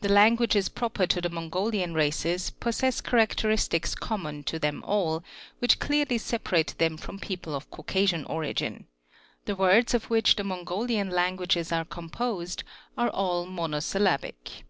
[0.00, 5.24] The languages proper to the Mongolian races pos sess characteristics common to them all,
[5.58, 8.86] which clearly separate them from people of Caucasian origin:
[9.44, 12.62] the words of which the Mongolian languages are composed
[12.96, 14.62] are all monosyllabic.